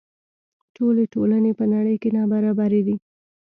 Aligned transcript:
ټولې 0.75 1.03
ټولنې 1.13 1.51
په 1.59 1.65
نړۍ 1.73 1.95
کې 2.01 2.09
نابرابرې 2.17 2.81
دي. 2.87 2.95